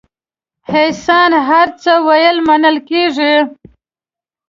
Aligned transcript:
احسان 0.81 1.31
هر 1.49 1.67
څه 1.81 1.91
ویل 2.07 2.37
منل 2.47 2.77
کېږي. 2.89 3.35